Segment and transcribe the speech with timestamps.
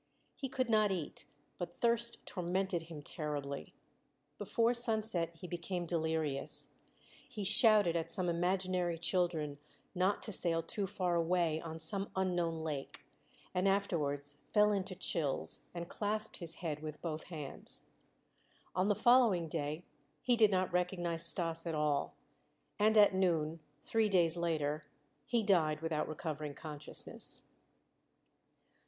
[0.35, 1.25] He could not eat,
[1.59, 3.75] but thirst tormented him terribly.
[4.39, 6.73] Before sunset he became delirious.
[7.29, 9.59] He shouted at some imaginary children
[9.93, 13.05] not to sail too far away on some unknown lake,
[13.53, 17.85] and afterwards fell into chills, and clasped his head with both hands.
[18.75, 19.83] On the following day
[20.23, 22.15] he did not recognize Stas at all,
[22.79, 24.83] and at noon, three days later,
[25.27, 27.43] he died without recovering consciousness.